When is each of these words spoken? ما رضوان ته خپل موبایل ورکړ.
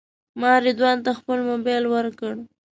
ما 0.41 0.51
رضوان 0.65 0.97
ته 1.05 1.11
خپل 1.19 1.37
موبایل 1.49 1.83
ورکړ. 1.89 2.33